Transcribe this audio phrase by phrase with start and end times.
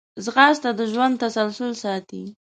[0.25, 2.23] ځغاسته د ژوند تسلسل ساتي